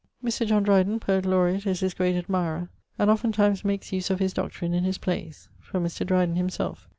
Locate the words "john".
0.47-0.63